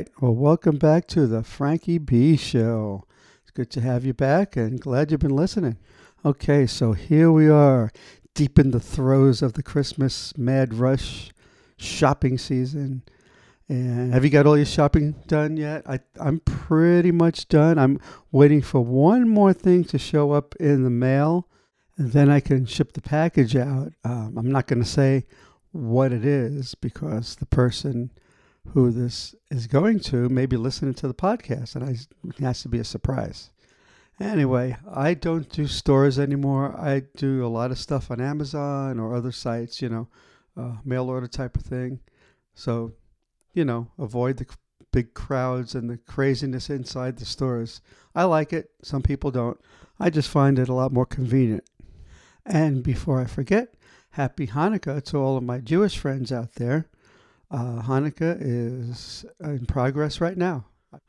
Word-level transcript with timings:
right. 0.00 0.08
Well, 0.20 0.34
welcome 0.34 0.78
back 0.78 1.06
to 1.08 1.26
the 1.26 1.42
Frankie 1.42 1.98
B 1.98 2.36
Show. 2.36 3.04
It's 3.42 3.50
good 3.50 3.70
to 3.72 3.82
have 3.82 4.04
you 4.04 4.14
back 4.14 4.56
and 4.56 4.80
glad 4.80 5.10
you've 5.10 5.20
been 5.20 5.36
listening. 5.36 5.76
Okay, 6.24 6.66
so 6.66 6.92
here 6.92 7.30
we 7.30 7.50
are, 7.50 7.90
deep 8.34 8.58
in 8.58 8.70
the 8.70 8.80
throes 8.80 9.42
of 9.42 9.52
the 9.54 9.62
Christmas 9.62 10.36
mad 10.38 10.72
rush 10.72 11.32
shopping 11.76 12.38
season. 12.38 13.02
And 13.68 14.14
have 14.14 14.24
you 14.24 14.30
got 14.30 14.46
all 14.46 14.56
your 14.56 14.64
shopping 14.64 15.16
done 15.26 15.58
yet? 15.58 15.82
I, 15.86 16.00
I'm 16.18 16.40
pretty 16.40 17.12
much 17.12 17.48
done. 17.48 17.78
I'm 17.78 18.00
waiting 18.32 18.62
for 18.62 18.80
one 18.80 19.28
more 19.28 19.52
thing 19.52 19.84
to 19.84 19.98
show 19.98 20.32
up 20.32 20.54
in 20.58 20.82
the 20.82 20.90
mail, 20.90 21.46
and 21.98 22.12
then 22.12 22.30
I 22.30 22.40
can 22.40 22.64
ship 22.64 22.94
the 22.94 23.02
package 23.02 23.54
out. 23.54 23.92
Um, 24.04 24.38
I'm 24.38 24.50
not 24.50 24.66
going 24.66 24.82
to 24.82 24.88
say 24.88 25.26
what 25.72 26.10
it 26.10 26.24
is 26.24 26.74
because 26.74 27.36
the 27.36 27.46
person 27.46 28.10
who 28.68 28.90
this 28.90 29.34
is 29.50 29.66
going 29.66 30.00
to 30.00 30.28
may 30.28 30.46
be 30.46 30.56
listening 30.56 30.94
to 30.94 31.08
the 31.08 31.14
podcast, 31.14 31.74
and 31.74 31.84
I, 31.84 31.96
it 32.28 32.38
has 32.38 32.62
to 32.62 32.68
be 32.68 32.78
a 32.78 32.84
surprise. 32.84 33.50
Anyway, 34.20 34.76
I 34.92 35.14
don't 35.14 35.48
do 35.50 35.66
stores 35.66 36.18
anymore. 36.18 36.78
I 36.78 37.04
do 37.16 37.44
a 37.44 37.48
lot 37.48 37.70
of 37.70 37.78
stuff 37.78 38.10
on 38.10 38.20
Amazon 38.20 39.00
or 39.00 39.14
other 39.14 39.32
sites, 39.32 39.80
you 39.80 39.88
know, 39.88 40.08
uh, 40.56 40.76
mail 40.84 41.08
order 41.08 41.26
type 41.26 41.56
of 41.56 41.62
thing. 41.62 42.00
So 42.52 42.92
you 43.54 43.64
know, 43.64 43.88
avoid 43.98 44.36
the 44.36 44.46
big 44.92 45.14
crowds 45.14 45.74
and 45.74 45.88
the 45.88 45.98
craziness 45.98 46.70
inside 46.70 47.16
the 47.16 47.24
stores. 47.24 47.80
I 48.14 48.24
like 48.24 48.52
it. 48.52 48.70
Some 48.82 49.02
people 49.02 49.30
don't. 49.30 49.60
I 49.98 50.10
just 50.10 50.28
find 50.28 50.58
it 50.58 50.68
a 50.68 50.74
lot 50.74 50.92
more 50.92 51.06
convenient. 51.06 51.64
And 52.46 52.82
before 52.82 53.20
I 53.20 53.26
forget, 53.26 53.74
happy 54.10 54.48
Hanukkah 54.48 55.04
to 55.04 55.18
all 55.18 55.36
of 55.36 55.42
my 55.42 55.58
Jewish 55.58 55.98
friends 55.98 56.32
out 56.32 56.54
there. 56.54 56.88
Uh, 57.50 57.82
Hanukkah 57.82 58.36
is 58.40 59.24
in 59.40 59.66
progress 59.66 60.20
right 60.20 60.36
now. 60.36 60.66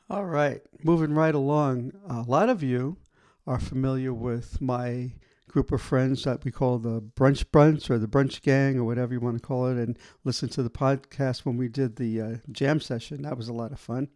All 0.09 0.25
right, 0.25 0.61
moving 0.83 1.14
right 1.14 1.36
along. 1.36 1.94
A 2.09 2.22
lot 2.22 2.50
of 2.50 2.64
you 2.64 2.98
are 3.45 3.59
familiar 3.59 4.14
with 4.14 4.59
my 4.59 5.11
group 5.48 5.72
of 5.72 5.81
friends 5.81 6.23
that 6.23 6.44
we 6.44 6.52
call 6.52 6.80
the 6.80 7.02
brunch 7.02 7.44
brunch 7.45 7.89
or 7.89 7.98
the 8.00 8.08
brunch 8.08 8.42
gang 8.42 8.80
or 8.80 8.86
whatever 8.86 9.14
you 9.14 9.20
want 9.20 9.36
to 9.36 9.45
call 9.45 9.67
it 9.67 9.78
and 9.78 10.00
listen 10.23 10.48
to 10.48 10.64
the 10.64 10.70
podcast 10.70 11.39
when 11.39 11.58
we 11.58 11.67
did 11.67 11.98
the 11.98 12.22
uh, 12.22 12.36
jam 12.53 12.80
session 12.80 13.22
that 13.22 13.36
was 13.36 13.50
a 13.50 13.53
lot 13.53 13.73
of 13.73 13.80
fun 13.80 14.08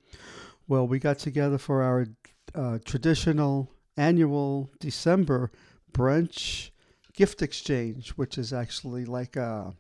well 0.70 0.88
we 0.88 0.98
got 0.98 1.20
together 1.20 1.58
for 1.58 1.84
our 1.84 2.08
uh, 2.54 2.80
traditional 2.86 3.70
annual 3.98 4.72
december 4.80 5.52
brunch 5.92 6.70
gift 7.12 7.42
exchange 7.42 8.12
which 8.12 8.38
is 8.38 8.54
actually 8.54 9.04
like 9.04 9.36
a 9.36 9.74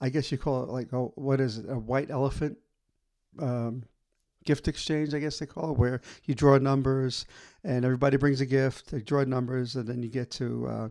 i 0.00 0.08
guess 0.08 0.30
you 0.32 0.38
call 0.38 0.62
it 0.62 0.68
like 0.68 0.88
what 0.90 1.40
is 1.40 1.58
it 1.58 1.66
a 1.68 1.78
white 1.78 2.10
elephant 2.10 2.56
um, 3.38 3.84
gift 4.44 4.68
exchange, 4.68 5.14
I 5.14 5.18
guess 5.18 5.38
they 5.38 5.46
call 5.46 5.72
it, 5.72 5.78
where 5.78 6.00
you 6.24 6.34
draw 6.34 6.58
numbers 6.58 7.26
and 7.64 7.84
everybody 7.84 8.16
brings 8.16 8.40
a 8.40 8.46
gift. 8.46 8.90
They 8.90 9.00
draw 9.00 9.24
numbers, 9.24 9.74
and 9.74 9.88
then 9.88 10.02
you 10.02 10.08
get 10.08 10.30
to, 10.32 10.66
uh, 10.66 10.88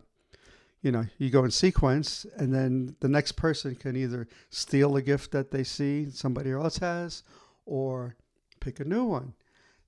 you 0.82 0.92
know, 0.92 1.06
you 1.18 1.30
go 1.30 1.44
in 1.44 1.50
sequence, 1.50 2.26
and 2.36 2.52
then 2.52 2.96
the 3.00 3.08
next 3.08 3.32
person 3.32 3.74
can 3.74 3.96
either 3.96 4.28
steal 4.50 4.96
a 4.96 5.02
gift 5.02 5.30
that 5.32 5.50
they 5.50 5.64
see 5.64 6.10
somebody 6.10 6.50
else 6.50 6.78
has, 6.78 7.22
or 7.64 8.16
pick 8.60 8.80
a 8.80 8.84
new 8.84 9.04
one. 9.04 9.34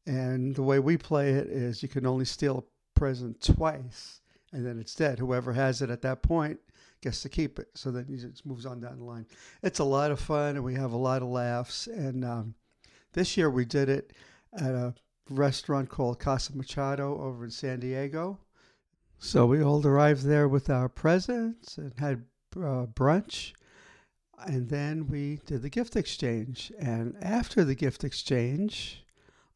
And 0.06 0.55
the 0.55 0.62
way 0.62 0.78
we 0.78 0.97
play 0.97 1.31
it 1.31 1.48
is 1.48 1.83
you 1.83 1.89
can 1.89 2.06
only 2.06 2.25
steal 2.25 2.59
a 2.59 2.98
present 2.98 3.41
twice, 3.42 4.20
and 4.53 4.64
then 4.64 4.78
it's 4.78 4.94
dead. 4.94 5.19
Whoever 5.19 5.53
has 5.53 5.83
it 5.83 5.91
at 5.91 6.03
that 6.03 6.22
point 6.22 6.60
gets 7.03 7.23
to 7.23 7.29
keep 7.29 7.59
it. 7.59 7.69
So 7.75 7.91
then 7.91 8.07
it 8.09 8.17
just 8.19 8.47
moves 8.47 8.67
on 8.67 8.81
down 8.81 8.99
the 8.99 9.05
line. 9.05 9.27
It's 9.62 9.79
a 9.79 9.84
lot 9.84 10.11
of 10.11 10.21
fun, 10.21 10.57
and 10.57 10.65
we 10.65 10.75
have 10.75 10.93
a 10.93 10.97
lot 10.97 11.23
of 11.23 11.29
laughs, 11.29 11.87
and 11.87 12.25
um, 12.25 12.55
this 13.12 13.37
year 13.37 13.51
we 13.51 13.65
did 13.65 13.89
it 13.89 14.12
at 14.59 14.73
a 14.73 14.95
restaurant 15.31 15.89
called 15.89 16.19
Casa 16.19 16.56
Machado 16.56 17.21
over 17.21 17.45
in 17.45 17.51
San 17.51 17.81
Diego. 17.81 18.39
So 19.19 19.47
we 19.47 19.62
all 19.62 19.85
arrived 19.87 20.25
there 20.25 20.49
with 20.49 20.69
our 20.69 20.89
presents 20.89 21.79
and 21.79 21.93
had 21.99 22.25
uh, 22.56 22.87
brunch. 22.87 23.53
And 24.47 24.69
then 24.69 25.09
we 25.09 25.41
did 25.47 25.62
the 25.62 25.71
gift 25.71 25.97
exchange. 25.97 26.71
And 26.79 27.17
after 27.23 27.65
the 27.65 27.75
gift 27.75 28.05
exchange, 28.05 29.03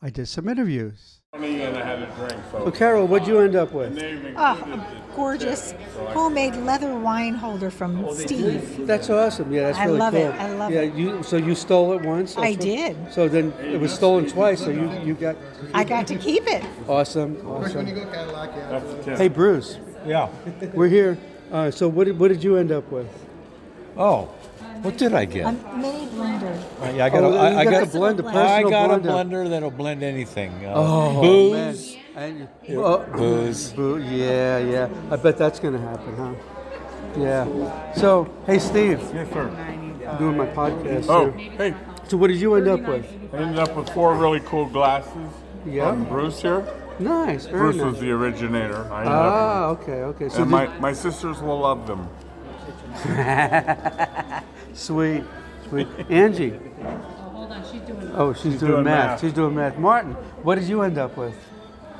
I 0.00 0.08
did 0.08 0.28
some 0.28 0.48
interviews. 0.48 1.19
And 1.32 1.76
I 1.76 1.84
had 1.84 2.02
a 2.02 2.06
drink, 2.16 2.44
folks. 2.50 2.64
So, 2.64 2.70
Carol, 2.72 3.06
what'd 3.06 3.28
you 3.28 3.38
end 3.38 3.54
up 3.54 3.70
with? 3.70 3.96
Oh, 4.36 4.40
a 4.42 5.14
gorgeous 5.14 5.74
homemade 6.08 6.56
leather 6.56 6.92
wine 6.98 7.34
holder 7.34 7.70
from 7.70 8.12
Steve. 8.16 8.84
That's 8.84 9.08
awesome. 9.10 9.52
Yeah, 9.52 9.68
that's 9.68 9.78
I 9.78 9.84
really 9.84 9.98
love 9.98 10.14
cool. 10.14 10.22
it. 10.22 10.34
I 10.34 10.52
love 10.56 10.72
yeah, 10.72 10.80
it. 10.80 10.94
you 10.94 11.22
so 11.22 11.36
you 11.36 11.54
stole 11.54 11.92
it 11.92 12.02
once. 12.02 12.36
I 12.36 12.54
That's 12.54 12.64
did. 12.64 13.12
So 13.12 13.28
then 13.28 13.52
it 13.60 13.78
was 13.78 13.92
stolen 13.94 14.26
twice. 14.28 14.58
So 14.58 14.70
you 14.70 14.90
you 15.04 15.14
got 15.14 15.36
I 15.72 15.84
got 15.84 16.08
to 16.08 16.16
keep 16.16 16.48
it. 16.48 16.64
awesome. 16.88 17.36
Awesome. 17.46 17.86
Hey 19.16 19.28
Bruce, 19.28 19.78
Yeah. 20.04 20.30
we're 20.74 20.88
here. 20.88 21.16
Uh, 21.52 21.70
so 21.70 21.86
what 21.86 22.04
did, 22.08 22.18
what 22.18 22.28
did 22.28 22.42
you 22.42 22.56
end 22.56 22.72
up 22.72 22.90
with? 22.90 23.06
Oh, 23.96 24.28
what 24.82 24.96
did 24.98 25.14
I 25.14 25.24
get? 25.24 25.46
A 25.46 25.52
mini 25.76 26.06
blender. 26.08 26.56
Uh, 26.80 26.92
yeah, 26.96 27.04
I 27.06 27.10
got. 27.10 27.22
Oh, 27.24 27.32
a, 27.32 27.38
I, 27.38 27.50
you 27.50 27.56
I 27.58 27.64
got 27.64 27.70
got 27.72 27.92
the 27.92 27.98
blender, 27.98 28.28
I 28.28 28.32
personal 28.62 28.70
got 28.70 28.90
blender. 28.90 29.04
a 29.04 29.08
blender 29.08 29.50
that'll 29.50 29.70
blend 29.70 30.02
anything. 30.02 30.64
Uh, 30.66 30.72
Oh, 30.76 31.20
booze. 31.20 31.96
man. 31.96 32.00
And, 32.16 32.48
oh, 32.76 32.98
Booze. 33.16 33.72
boo, 33.72 33.98
yeah, 34.02 34.58
yeah. 34.58 34.88
I 35.10 35.16
bet 35.16 35.38
that's 35.38 35.60
gonna 35.60 35.78
happen, 35.80 36.16
huh? 36.16 36.34
Yeah. 37.16 37.92
So, 37.94 38.28
hey 38.46 38.58
Steve, 38.58 39.00
Yes, 39.14 39.32
sir. 39.32 39.48
I'm 40.08 40.18
doing 40.18 40.36
my 40.36 40.46
podcast. 40.46 41.06
Oh, 41.08 41.30
here. 41.30 41.50
hey, 41.52 41.74
So 42.08 42.16
what 42.16 42.28
did 42.28 42.38
you 42.40 42.54
end 42.54 42.66
up 42.68 42.80
with? 42.82 43.06
I 43.32 43.36
ended 43.38 43.58
up 43.60 43.74
with 43.76 43.88
four 43.90 44.14
really 44.16 44.40
cool 44.40 44.66
glasses. 44.66 45.30
Yeah. 45.64 45.90
From 45.92 46.04
Bruce 46.04 46.42
here. 46.42 46.64
Nice. 46.98 47.46
Very 47.46 47.58
Bruce 47.60 47.76
nice. 47.76 47.84
was 47.92 48.00
the 48.00 48.10
originator. 48.10 48.84
I 48.92 48.98
ended 49.00 49.12
Ah, 49.12 49.70
up, 49.70 49.80
okay, 49.82 50.02
okay. 50.02 50.28
So 50.28 50.42
and 50.42 50.46
did- 50.46 50.50
my, 50.50 50.66
my 50.78 50.92
sisters 50.92 51.40
will 51.40 51.60
love 51.60 51.86
them. 51.86 52.08
Sweet, 54.74 55.24
sweet. 55.68 55.88
Angie. 56.08 56.58
Oh, 58.14 58.32
she's, 58.32 58.58
doing, 58.58 58.72
doing 58.72 58.84
math. 58.84 59.10
math. 59.10 59.20
She's 59.20 59.32
doing 59.32 59.54
math. 59.54 59.76
Martin, 59.78 60.12
what 60.42 60.56
did 60.56 60.64
you 60.64 60.82
end 60.82 60.98
up 60.98 61.16
with? 61.16 61.34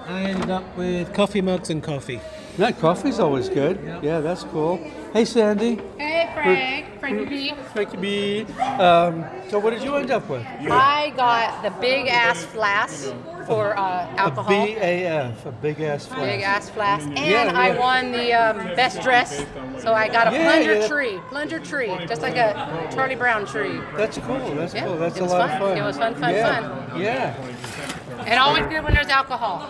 I 0.07 0.23
ended 0.23 0.51
up 0.51 0.77
with 0.77 1.13
coffee 1.13 1.41
mugs 1.41 1.71
and 1.71 1.83
coffee. 1.83 2.21
That 2.57 2.79
coffee's 2.79 3.21
always 3.21 3.49
good. 3.49 3.81
Yeah, 4.03 4.21
that's 4.21 4.45
cool. 4.45 4.79
Hey, 5.13 5.25
Sandy. 5.25 5.81
Hey 5.99 6.21
Frank, 6.43 7.01
Frankie 7.01 7.25
B. 7.27 7.55
Thank 7.75 7.93
you, 7.93 7.99
B. 7.99 8.45
Um, 8.63 9.25
so 9.49 9.59
what 9.59 9.71
did 9.71 9.83
you 9.83 9.97
end 9.97 10.11
up 10.11 10.29
with? 10.29 10.45
I 10.47 11.13
got 11.17 11.63
the 11.63 11.71
big 11.81 12.07
ass 12.09 12.45
flask 12.45 13.15
for 13.51 13.77
uh, 13.77 14.07
alcohol. 14.17 14.53
A 14.53 14.75
BAF, 14.77 15.47
a 15.47 15.53
big 15.53 15.81
ass 15.81 16.07
flask. 16.07 16.23
Big 16.23 16.43
ass 16.43 16.71
flask, 16.71 17.07
and 17.07 17.19
Yeah, 17.19 17.53
I 17.55 17.69
yeah. 17.69 17.79
won 17.79 18.13
the 18.13 18.33
um, 18.33 18.57
best 18.77 19.03
dress. 19.03 19.45
So 19.79 19.93
I 19.93 20.09
got 20.09 20.29
a 20.29 20.37
Yeah, 20.37 20.45
plunger 20.45 20.75
yeah. 20.81 20.89
tree, 20.89 21.21
plunger 21.29 21.59
tree, 21.59 21.93
just 22.07 22.23
like 22.23 22.37
a 22.37 22.89
Charlie 22.95 23.17
Brown 23.17 23.47
tree. 23.47 23.81
That's 23.97 24.19
cool. 24.19 24.39
That's 24.55 24.75
Yeah, 24.75 24.85
cool. 24.87 24.97
That's 24.99 25.17
it 25.17 25.23
a 25.23 25.27
lot 25.27 25.49
fun. 25.49 25.63
of 25.63 25.69
fun. 25.69 25.79
It 25.79 25.83
was 25.83 25.97
fun, 25.99 26.15
fun, 26.15 26.35
yeah. 26.35 26.89
fun. 26.89 27.01
Yeah. 27.01 28.25
And 28.27 28.39
always 28.39 28.67
good 28.67 28.85
when 28.85 28.95
there's 28.95 29.09
alcohol. 29.09 29.69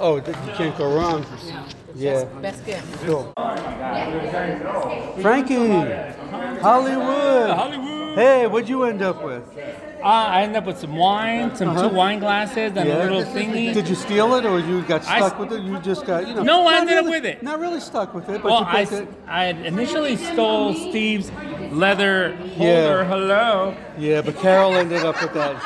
Oh, 0.00 0.16
you 0.16 0.22
can't 0.22 0.76
go 0.78 0.94
wrong. 0.94 1.26
Yeah. 1.94 2.24
Best 2.40 2.64
gift. 2.64 2.86
Cool. 3.04 3.32
Frankie, 5.20 5.68
Hollywood. 6.60 7.50
Hollywood. 7.50 8.14
Hey, 8.14 8.46
what'd 8.46 8.68
you 8.68 8.84
end 8.84 9.02
up 9.02 9.24
with? 9.24 9.44
Uh, 10.02 10.06
I 10.06 10.42
ended 10.42 10.56
up 10.58 10.66
with 10.66 10.78
some 10.78 10.94
wine, 10.96 11.54
some 11.56 11.70
Uh-huh. 11.70 11.88
two 11.88 11.94
wine 11.94 12.18
glasses, 12.20 12.72
and 12.76 12.78
a 12.78 12.98
little 13.02 13.22
thingy. 13.24 13.74
Did 13.74 13.88
you 13.88 13.94
steal 13.96 14.34
it, 14.36 14.44
or 14.46 14.60
you 14.60 14.82
got 14.82 15.02
stuck 15.04 15.32
s- 15.34 15.38
with 15.38 15.52
it? 15.52 15.62
You 15.62 15.78
just 15.80 16.06
got, 16.06 16.26
you 16.28 16.34
know. 16.34 16.42
No, 16.42 16.68
I 16.68 16.72
not 16.72 16.80
ended 16.82 16.98
up 16.98 17.04
with 17.06 17.24
it. 17.26 17.42
Not 17.42 17.58
really 17.58 17.80
stuck 17.80 18.14
with 18.14 18.28
it, 18.28 18.40
but 18.42 18.44
well, 18.50 18.60
you 18.60 18.66
I, 18.66 18.74
picked 18.84 18.92
s- 18.92 18.98
it. 19.00 19.08
I 19.26 19.46
initially 19.46 20.16
stole 20.16 20.74
Steve's 20.74 21.32
leather 21.72 22.36
Yeah. 22.56 22.56
holder. 22.86 23.04
Hello. 23.04 23.74
Yeah, 23.98 24.20
but 24.22 24.36
Carol 24.40 24.74
ended 24.76 25.04
up 25.04 25.20
with 25.20 25.34
that. 25.34 25.56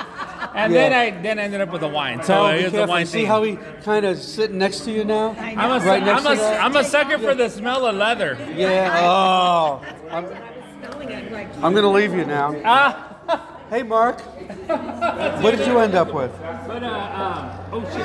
And 0.55 0.73
Yeah. 0.73 0.88
then 0.88 0.93
I 0.93 1.23
then 1.23 1.38
I 1.38 1.43
ended 1.43 1.61
up 1.61 1.70
with 1.73 1.82
a 1.82 1.88
wine. 1.88 2.23
So 2.23 2.32
Carol, 2.35 2.49
it 2.49 2.56
be 2.58 2.64
was 2.64 2.73
the 2.73 2.87
wine 2.87 3.00
You 3.00 3.06
See 3.06 3.19
thing. 3.20 3.26
how 3.26 3.43
he 3.43 3.58
kind 3.85 4.05
of 4.06 4.19
sitting 4.19 4.58
next 4.58 4.81
to 4.81 4.90
you 4.90 5.05
now? 5.05 5.35
I 5.40 5.55
I'm 5.56 5.70
a, 5.81 5.85
Right 5.85 6.02
I'm, 6.02 6.23
to 6.23 6.31
a, 6.32 6.37
that? 6.37 6.61
I'm 6.62 6.76
a 6.76 6.85
sucker 6.85 7.19
for 7.19 7.35
the 7.35 7.49
smell 7.49 7.87
of 7.87 7.94
leather. 7.96 8.37
Yeah. 8.56 8.99
Oh. 9.02 9.81
I'm, 10.11 10.26
I'm 11.62 11.75
gonna 11.75 11.90
leave 11.90 12.12
you 12.14 12.25
now. 12.25 12.55
Ah. 12.64 13.08
Hey, 13.73 13.83
Mark. 13.83 14.21
What 15.41 15.57
did 15.57 15.67
you 15.67 15.79
end 15.79 15.95
up 15.95 16.13
with? 16.13 16.31
But, 16.67 16.83
uh, 16.83 16.89
um, 16.89 17.73
oh 17.73 17.81
shit. 17.91 18.05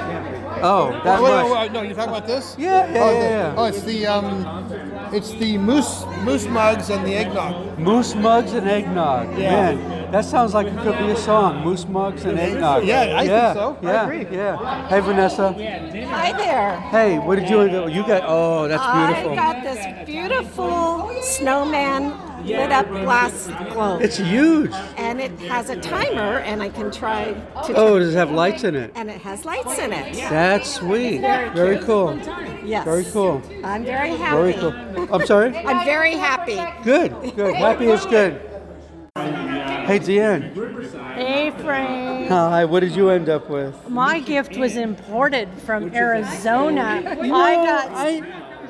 Oh, 0.64 0.92
that 1.04 1.20
Oh, 1.20 1.24
wait, 1.24 1.30
much. 1.30 1.46
oh, 1.46 1.58
oh, 1.58 1.74
no, 1.74 1.82
you're 1.82 1.94
talking 1.94 2.10
about 2.16 2.26
this? 2.26 2.56
Yeah, 2.58 2.90
yeah, 2.90 3.04
oh, 3.04 3.12
yeah, 3.12 3.20
the- 3.20 3.28
yeah. 3.28 3.54
oh, 3.58 3.66
it's 3.66 3.82
the 3.82 4.08
um, 4.08 5.12
it's 5.14 5.32
the 5.32 5.58
moose 5.58 6.04
moose 6.28 6.46
mugs 6.48 6.90
and 6.90 7.06
the 7.06 7.16
eggnog. 7.16 7.80
Moose 7.80 8.14
mugs 8.16 8.52
and 8.52 8.68
eggnog. 8.68 9.38
Yeah. 9.38 9.76
Man, 9.76 10.12
that 10.12 10.26
sounds 10.26 10.54
like 10.54 10.68
it 10.68 10.78
could 10.80 10.98
be 11.00 11.10
a 11.12 11.16
song. 11.16 11.64
Moose 11.64 11.88
mugs 11.88 12.26
and 12.26 12.38
eggnog. 12.38 12.84
Yeah, 12.84 13.16
I 13.16 13.20
think 13.20 13.30
yeah, 13.30 13.54
so. 13.54 13.78
I 13.82 13.86
Yeah, 13.86 14.04
agree. 14.04 14.38
yeah. 14.38 14.88
Hey, 14.90 15.00
Vanessa. 15.00 15.54
Hi 15.54 16.32
there. 16.38 16.80
Hey, 16.96 17.18
what 17.20 17.40
did 17.40 17.50
you 17.50 17.62
end? 17.62 17.94
You 17.94 18.06
got? 18.06 18.24
Oh, 18.26 18.68
that's 18.68 18.84
beautiful. 18.84 19.32
I 19.32 19.36
got 19.36 19.64
this 19.64 20.06
beautiful 20.06 21.12
snowman 21.22 22.12
lit 22.46 22.72
up 22.72 22.88
glass 22.90 23.48
globe. 23.74 24.02
It's 24.02 24.18
huge. 24.18 24.72
and 24.98 25.20
it 25.20 25.32
has 25.42 25.70
a 25.70 25.76
timer, 25.80 26.40
and 26.40 26.62
I 26.62 26.70
can 26.70 26.92
try 26.92 27.34
to. 27.66 27.74
Oh, 27.76 28.00
does 28.00 28.14
it 28.14 28.18
have 28.18 28.32
lights 28.32 28.64
in 28.64 28.76
it? 28.76 28.92
and 28.96 29.10
it 29.10 29.22
has 29.22 29.46
lights 29.46 29.78
in 29.80 29.92
it. 29.94 30.14
That's 30.30 30.70
sweet. 30.70 31.20
Very 31.22 31.50
Very 31.50 31.80
cool. 31.80 32.18
Yes. 32.64 32.84
Very 32.84 33.06
cool. 33.06 33.42
I'm 33.64 33.86
very 33.86 34.16
happy. 34.16 34.36
Very 34.36 34.54
cool. 34.54 34.74
I'm 35.14 35.26
sorry? 35.26 35.56
I'm 35.58 35.86
very 35.86 36.16
happy. 36.18 36.60
Good, 36.84 37.36
good. 37.36 37.56
Happy 37.56 37.88
is 37.88 38.06
good. 38.06 38.42
Hey, 39.16 40.00
Deanne. 40.00 40.54
Hey, 41.16 41.52
Frank. 41.64 42.30
Hi, 42.30 42.66
what 42.66 42.82
did 42.82 42.94
you 42.96 43.10
end 43.10 43.30
up 43.30 43.50
with? 43.50 43.74
My 43.90 44.20
gift 44.20 44.58
was 44.58 44.76
imported 44.76 45.50
from 45.66 45.94
Arizona. 45.96 47.02
I 47.22 47.56
got. 47.56 47.92
I, 47.92 48.10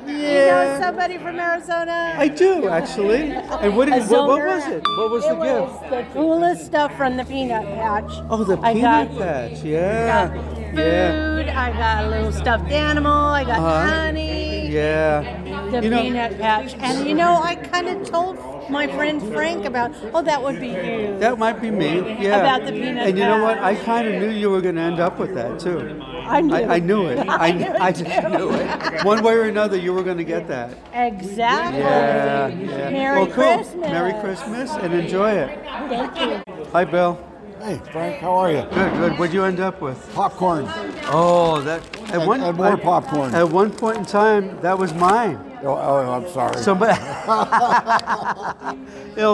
You 0.06 0.14
know 0.22 0.78
somebody 0.80 1.18
from 1.18 1.38
Arizona? 1.38 2.14
I 2.16 2.28
do, 2.28 2.68
actually. 2.68 3.32
And 3.32 3.76
what, 3.76 3.86
did, 3.90 4.02
A 4.02 4.06
what, 4.06 4.28
what 4.28 4.42
was 4.46 4.66
it? 4.66 4.82
What 4.96 5.10
was 5.10 5.24
it 5.24 5.28
the 5.28 5.34
was 5.34 5.80
gift? 5.80 5.90
the 5.90 6.02
coolest 6.14 6.64
stuff 6.64 6.96
from 6.96 7.16
the 7.18 7.24
peanut 7.26 7.64
patch. 7.74 8.10
Oh, 8.30 8.42
the 8.44 8.56
I 8.62 8.72
peanut 8.72 9.08
got- 9.10 9.18
patch. 9.18 9.50
got 9.54 9.64
Yeah. 9.66 10.28
food. 10.30 10.76
Yeah. 10.78 11.54
I 11.66 11.72
got 11.72 12.04
a 12.04 12.08
little 12.08 12.32
stuffed 12.32 12.70
animal. 12.70 13.12
I 13.12 13.44
got 13.44 13.58
Uh-huh. 13.58 13.86
honey. 13.86 14.47
Yeah. 14.68 15.70
The 15.70 15.82
You 15.82 15.90
know- 15.90 16.02
peanut 16.02 16.38
patch. 16.38 16.74
And 16.80 17.08
you 17.08 17.14
know, 17.14 17.40
I 17.42 17.54
kind 17.54 17.88
of 17.88 18.08
told 18.08 18.38
my 18.70 18.86
friend 18.86 19.22
Frank 19.32 19.64
about, 19.64 19.92
oh, 20.12 20.22
that 20.22 20.42
would 20.42 20.60
be 20.60 20.68
you. 20.68 21.16
That 21.18 21.38
might 21.38 21.60
be 21.60 21.70
me. 21.70 22.16
Yeah. 22.20 22.38
About 22.40 22.66
the 22.66 22.72
peanut 22.72 23.06
And 23.08 23.18
you 23.18 23.24
know 23.24 23.42
what? 23.42 23.58
I 23.58 23.74
kind 23.74 24.06
of 24.08 24.20
knew 24.20 24.30
you 24.30 24.50
were 24.50 24.60
going 24.60 24.74
to 24.74 24.80
end 24.82 25.00
up 25.00 25.18
with 25.18 25.34
that 25.34 25.58
too. 25.58 26.00
I 26.02 26.40
knew. 26.42 26.54
I, 26.54 26.74
I 26.74 26.78
knew 26.78 27.06
it. 27.06 27.18
I, 27.28 27.48
I 27.48 27.86
I, 27.86 27.92
just 27.92 28.28
knew 28.28 28.50
it. 28.52 29.04
One 29.04 29.22
way 29.22 29.34
or 29.34 29.44
another, 29.44 29.76
you 29.78 29.94
were 29.94 30.02
going 30.02 30.18
to 30.18 30.24
get 30.24 30.46
that. 30.48 30.76
Exactly. 30.92 31.80
Yeah. 31.80 32.48
yeah. 32.48 32.90
Merry 32.90 33.22
well, 33.22 33.26
cool. 33.26 33.56
Christmas. 33.56 33.90
Merry 33.90 34.20
Christmas 34.20 34.70
and 34.72 34.92
enjoy 34.92 35.30
it. 35.30 35.58
Thank 35.88 36.46
you. 36.48 36.64
Hi, 36.72 36.84
Bill. 36.84 37.18
Hey, 37.60 37.80
Frank, 37.92 38.20
how 38.20 38.34
are 38.36 38.52
you? 38.52 38.62
Good, 38.72 38.92
good. 38.94 39.18
What'd 39.18 39.34
you 39.34 39.44
end 39.44 39.58
up 39.60 39.80
with? 39.80 39.98
Popcorn. 40.14 40.64
Oh, 41.10 41.60
that 41.62 41.82
at 42.10 42.14
And- 42.16 42.26
one 42.26 42.40
and 42.40 42.56
more 42.56 42.76
popcorn. 42.76 43.34
At 43.34 43.48
one 43.50 43.70
point 43.70 43.96
in 43.98 44.04
time, 44.04 44.58
that 44.62 44.78
was 44.78 44.94
mine. 44.94 45.38
Oh, 45.62 45.76
oh, 45.76 46.12
I'm 46.12 46.28
sorry. 46.32 46.56
Somebody. 46.62 46.92
oh 47.00 47.04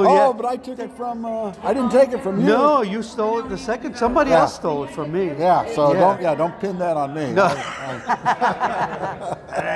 yeah. 0.03 0.27
oh, 0.27 0.33
but 0.33 0.47
I 0.47 0.57
took 0.57 0.79
it 0.79 0.91
from. 0.97 1.25
Uh, 1.25 1.53
I 1.63 1.75
didn't 1.75 1.91
take 1.91 2.13
it 2.13 2.23
from 2.23 2.41
you. 2.41 2.47
no, 2.47 2.83
you 2.83 3.03
stole 3.03 3.39
it 3.41 3.49
the 3.49 3.59
second. 3.59 3.97
Somebody 3.97 4.31
Yeah. 4.31 4.41
else 4.41 4.55
stole 4.55 4.85
it 4.85 4.91
from 4.91 5.13
me. 5.13 5.27
Yeah. 5.39 5.67
So 5.75 5.93
Yeah. 5.93 6.01
don't. 6.01 6.23
Yeah. 6.23 6.35
Don't 6.35 6.59
pin 6.61 6.79
that 6.79 6.97
on 6.97 7.15
me. 7.15 7.33
No. 7.33 7.49
That 7.49 8.69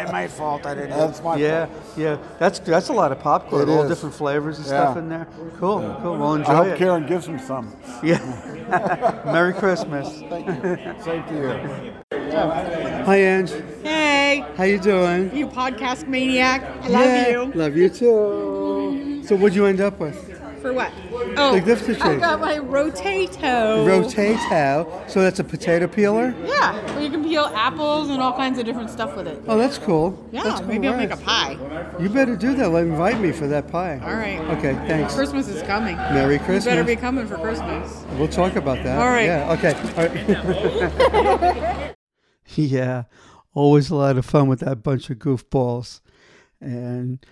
ain't 0.03 0.13
my 0.13 0.27
fault. 0.27 0.67
I 0.67 0.75
didn't. 0.75 0.91
That's 0.99 1.23
my 1.23 1.37
Yeah, 1.37 1.67
fault. 1.67 1.83
yeah. 1.97 2.17
That's 2.39 2.59
that's 2.61 2.89
a 2.89 2.93
lot 2.93 3.13
of 3.13 3.21
popcorn. 3.21 3.69
It 3.69 3.73
all 3.73 3.83
is. 3.83 3.89
different 3.91 4.15
flavors 4.15 4.59
and 4.59 4.67
Yeah. 4.67 4.85
stuff 4.85 4.97
in 4.97 5.09
there. 5.09 5.27
Cool, 5.59 5.97
cool. 6.03 6.17
Well, 6.19 6.35
enjoy 6.35 6.53
I 6.53 6.57
hope 6.57 6.67
it. 6.69 6.79
Karen 6.79 7.07
gives 7.07 7.27
him 7.27 7.39
some. 7.39 7.73
Yeah. 8.03 8.19
Merry 9.27 9.53
Christmas. 9.53 10.09
Thank 10.29 10.47
you. 10.47 10.79
Same 11.03 11.25
to 11.25 11.35
you. 11.35 11.53
Hi, 13.05 13.17
Ange. 13.17 13.53
How 14.59 14.65
you 14.65 14.81
doing? 14.81 15.37
you 15.37 15.47
podcast 15.47 16.09
maniac. 16.09 16.63
I 16.83 16.89
love 16.89 17.05
Yeah, 17.05 17.29
you. 17.29 17.53
Love 17.53 17.77
you 17.77 17.89
too. 17.89 19.23
So 19.25 19.37
what'd 19.37 19.55
you 19.55 19.67
end 19.67 19.81
up 19.81 20.01
with? 20.01 20.17
For 20.61 20.73
what? 20.73 20.91
Oh, 21.37 21.55
I 21.55 21.61
got 21.61 22.41
my 22.41 22.59
rotato. 22.59 23.87
Rotato. 23.87 25.09
So 25.09 25.21
that's 25.21 25.39
a 25.39 25.45
potato 25.45 25.87
peeler? 25.87 26.35
Yeah, 26.45 26.75
where 26.97 27.03
you 27.05 27.09
can 27.09 27.23
peel 27.23 27.45
apples 27.55 28.09
and 28.09 28.21
all 28.21 28.33
kinds 28.33 28.59
of 28.59 28.65
different 28.65 28.91
stuff 28.91 29.15
with 29.15 29.29
it. 29.29 29.41
Oh, 29.47 29.57
that's 29.57 29.79
cool. 29.79 30.19
Yeah, 30.33 30.43
That's 30.43 30.59
cool. 30.59 30.69
maybe 30.71 30.89
I'll 30.89 30.97
make 30.97 31.13
a 31.13 31.17
pie. 31.17 31.57
You 32.01 32.09
better 32.09 32.35
do 32.35 32.57
that. 32.57 32.71
Like, 32.71 32.87
Invite 32.87 33.21
me 33.21 33.31
for 33.31 33.47
that 33.47 33.71
pie. 33.71 34.01
All 34.03 34.17
right. 34.17 34.41
Okay, 34.59 34.73
thanks. 34.89 35.15
Christmas 35.15 35.47
is 35.47 35.63
coming. 35.63 35.95
Merry 35.95 36.35
You 36.35 36.41
Christmas. 36.41 36.65
better 36.65 36.83
be 36.83 36.97
coming 36.97 37.29
for 37.29 37.37
Christmas. 37.37 38.05
We'll 38.19 38.27
talk 38.27 38.57
about 38.57 38.83
that. 38.83 38.99
All 38.99 39.07
right. 39.07 39.27
Yeah. 39.27 39.53
Okay. 39.53 39.75
All 39.97 40.09
right. 40.09 41.95
yeah. 42.57 43.05
Always 43.55 43.91
a 43.91 43.97
lot 43.97 44.19
of 44.19 44.27
fun 44.27 44.49
with 44.49 44.61
that 44.61 44.83
bunch 44.83 45.11
of 45.11 45.19
goofballs. 45.19 46.01
And 46.61 47.25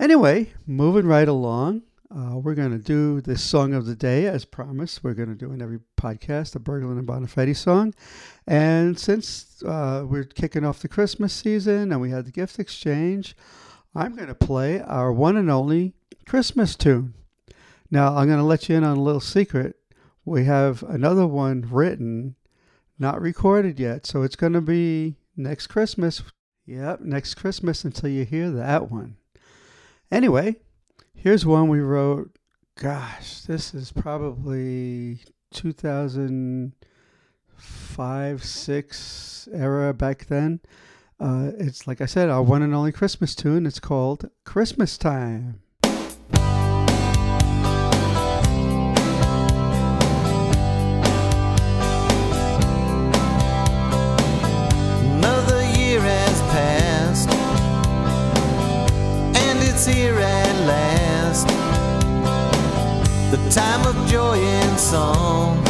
anyway, 0.00 0.52
moving 0.66 1.06
right 1.06 1.28
along, 1.28 1.82
uh, 2.10 2.38
we're 2.38 2.54
going 2.54 2.70
to 2.70 2.78
do 2.78 3.20
the 3.20 3.36
song 3.36 3.74
of 3.74 3.84
the 3.84 3.94
day 3.94 4.26
as 4.26 4.46
promised. 4.46 5.04
We're 5.04 5.14
going 5.14 5.28
to 5.28 5.34
do 5.34 5.52
in 5.52 5.60
every 5.60 5.80
podcast 5.98 6.56
a 6.56 6.58
Berglund 6.58 6.98
and 6.98 7.06
Bonifetti 7.06 7.54
song. 7.54 7.94
And 8.46 8.98
since 8.98 9.62
uh, 9.62 10.06
we're 10.08 10.24
kicking 10.24 10.64
off 10.64 10.80
the 10.80 10.88
Christmas 10.88 11.34
season 11.34 11.92
and 11.92 12.00
we 12.00 12.10
had 12.10 12.24
the 12.24 12.32
gift 12.32 12.58
exchange, 12.58 13.36
I'm 13.94 14.16
going 14.16 14.28
to 14.28 14.34
play 14.34 14.80
our 14.80 15.12
one 15.12 15.36
and 15.36 15.50
only 15.50 15.92
Christmas 16.26 16.76
tune. 16.76 17.12
Now, 17.90 18.16
I'm 18.16 18.26
going 18.26 18.38
to 18.38 18.44
let 18.44 18.68
you 18.68 18.76
in 18.76 18.84
on 18.84 18.96
a 18.96 19.02
little 19.02 19.20
secret. 19.20 19.76
We 20.24 20.44
have 20.44 20.82
another 20.82 21.26
one 21.26 21.66
written, 21.70 22.36
not 22.98 23.20
recorded 23.20 23.78
yet. 23.78 24.06
So 24.06 24.22
it's 24.22 24.36
going 24.36 24.54
to 24.54 24.62
be 24.62 25.16
next 25.38 25.68
Christmas. 25.68 26.22
Yep, 26.66 27.00
next 27.00 27.36
Christmas 27.36 27.84
until 27.84 28.10
you 28.10 28.24
hear 28.24 28.50
that 28.50 28.90
one. 28.90 29.16
Anyway, 30.10 30.56
here's 31.14 31.46
one 31.46 31.68
we 31.68 31.78
wrote. 31.80 32.36
Gosh, 32.76 33.42
this 33.42 33.72
is 33.74 33.92
probably 33.92 35.20
2005, 35.52 38.44
6 38.44 39.48
era 39.52 39.94
back 39.94 40.26
then. 40.26 40.60
Uh, 41.20 41.50
it's 41.58 41.86
like 41.86 42.00
I 42.00 42.06
said, 42.06 42.28
our 42.28 42.42
one 42.42 42.62
and 42.62 42.74
only 42.74 42.92
Christmas 42.92 43.34
tune. 43.34 43.66
It's 43.66 43.80
called 43.80 44.30
Christmas 44.44 44.96
Time. 44.96 45.60
And 64.16 64.80
song. 64.80 65.62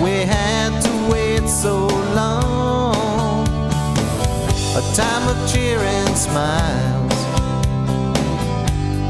We 0.00 0.24
had 0.24 0.80
to 0.82 1.12
wait 1.12 1.48
so 1.48 1.86
long. 2.14 3.48
A 4.76 4.82
time 4.94 5.28
of 5.28 5.52
cheer 5.52 5.78
and 5.78 6.16
smiles 6.16 7.12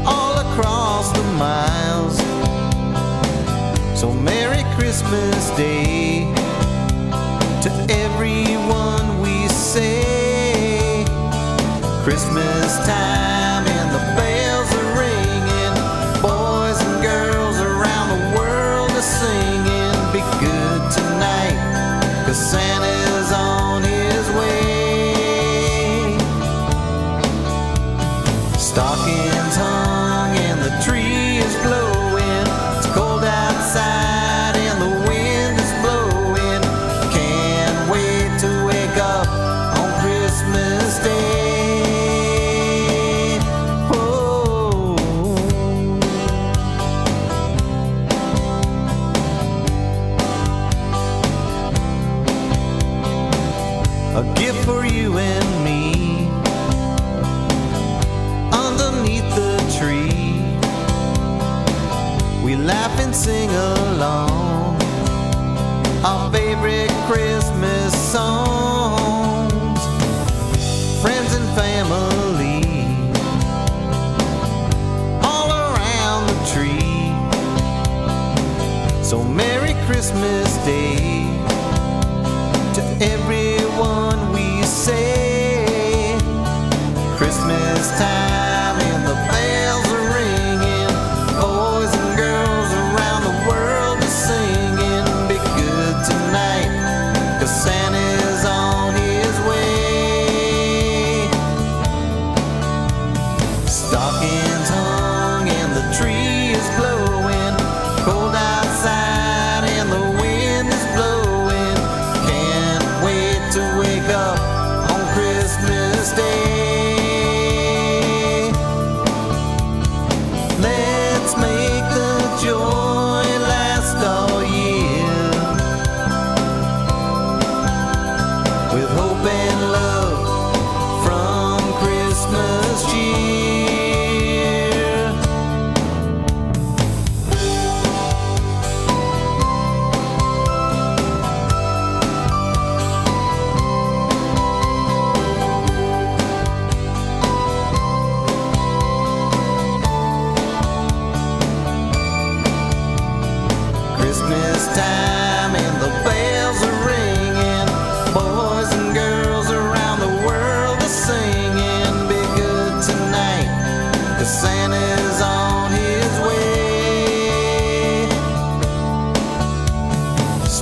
all 0.07 0.37
across 0.39 1.11
the 1.11 1.23
miles. 1.37 2.17
So 3.99 4.11
Merry 4.11 4.63
Christmas 4.75 5.51
Day 5.51 6.33
to 7.61 7.87
everyone 7.89 9.21
we 9.21 9.47
say 9.49 11.05
Christmas 12.03 12.77
time 12.87 13.38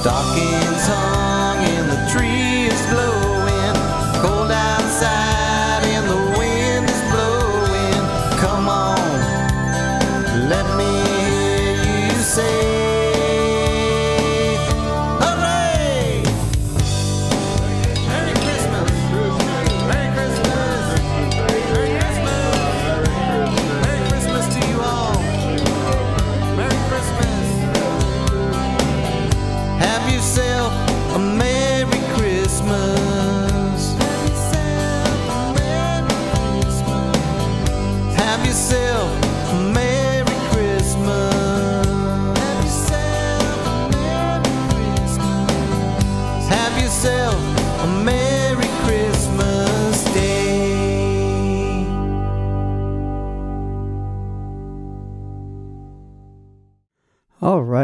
stockings 0.07 0.87
on. 0.89 1.06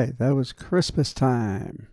Right, 0.03 0.17
that 0.19 0.36
was 0.36 0.51
Christmas 0.51 1.13
time. 1.13 1.88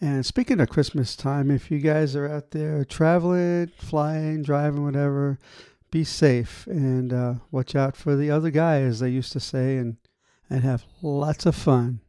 And 0.00 0.26
speaking 0.26 0.60
of 0.60 0.68
Christmas 0.68 1.16
time, 1.16 1.50
if 1.50 1.70
you 1.70 1.78
guys 1.78 2.14
are 2.14 2.28
out 2.28 2.50
there 2.50 2.84
traveling, 2.84 3.68
flying, 3.78 4.42
driving, 4.42 4.84
whatever, 4.84 5.38
be 5.90 6.04
safe 6.04 6.66
and 6.66 7.12
uh, 7.12 7.34
watch 7.50 7.74
out 7.74 7.96
for 7.96 8.16
the 8.16 8.30
other 8.30 8.50
guy, 8.50 8.80
as 8.80 9.00
they 9.00 9.08
used 9.08 9.32
to 9.32 9.40
say, 9.40 9.76
and, 9.76 9.96
and 10.50 10.62
have 10.62 10.84
lots 11.00 11.46
of 11.46 11.54
fun. 11.54 12.00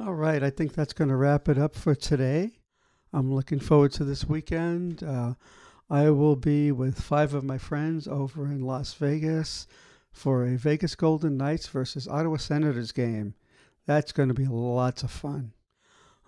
All 0.00 0.14
right, 0.14 0.42
I 0.42 0.50
think 0.50 0.72
that's 0.72 0.92
going 0.92 1.10
to 1.10 1.16
wrap 1.16 1.48
it 1.48 1.58
up 1.58 1.74
for 1.74 1.94
today. 1.94 2.58
I'm 3.12 3.32
looking 3.32 3.60
forward 3.60 3.92
to 3.92 4.04
this 4.04 4.24
weekend. 4.24 5.02
Uh, 5.02 5.34
I 5.88 6.10
will 6.10 6.36
be 6.36 6.72
with 6.72 7.00
five 7.00 7.34
of 7.34 7.44
my 7.44 7.58
friends 7.58 8.08
over 8.08 8.46
in 8.46 8.62
Las 8.62 8.94
Vegas 8.94 9.68
for 10.10 10.44
a 10.44 10.56
Vegas 10.56 10.96
Golden 10.96 11.36
Knights 11.36 11.68
versus 11.68 12.08
Ottawa 12.08 12.38
Senators 12.38 12.90
game. 12.90 13.34
That's 13.86 14.12
going 14.12 14.28
to 14.28 14.34
be 14.34 14.46
lots 14.46 15.02
of 15.02 15.10
fun. 15.10 15.52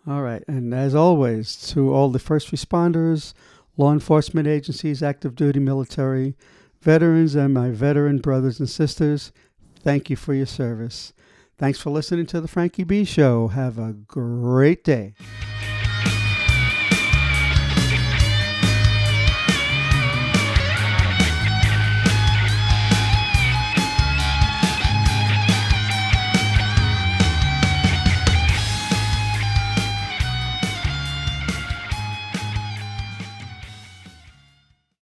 All 0.06 0.22
right, 0.22 0.42
and 0.48 0.72
as 0.72 0.94
always, 0.94 1.56
to 1.72 1.92
all 1.92 2.08
the 2.08 2.18
first 2.18 2.50
responders, 2.50 3.34
law 3.76 3.92
enforcement 3.92 4.48
agencies, 4.48 5.02
active 5.02 5.34
duty 5.34 5.60
military, 5.60 6.34
veterans, 6.80 7.34
and 7.34 7.52
my 7.52 7.70
veteran 7.70 8.18
brothers 8.18 8.58
and 8.58 8.70
sisters, 8.70 9.32
thank 9.80 10.08
you 10.08 10.16
for 10.16 10.34
your 10.34 10.46
service. 10.46 11.12
Thanks 11.58 11.80
for 11.80 11.90
listening 11.90 12.26
to 12.26 12.40
the 12.40 12.48
Frankie 12.48 12.84
B 12.84 13.04
Show. 13.04 13.48
Have 13.48 13.78
a 13.78 13.92
great 13.92 14.84
day. 14.84 15.14